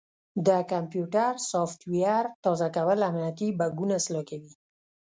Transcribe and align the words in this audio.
د 0.47 0.49
کمپیوټر 0.71 1.31
سافټویر 1.49 2.23
تازه 2.43 2.67
کول 2.75 2.99
امنیتي 3.09 3.47
بګونه 3.59 3.93
اصلاح 3.99 4.23
کوي. 4.29 4.53